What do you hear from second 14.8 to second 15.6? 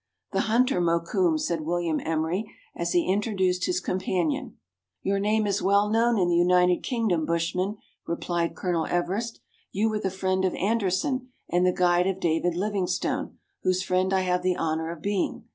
of being.